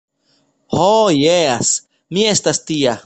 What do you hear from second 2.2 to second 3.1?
estas tia.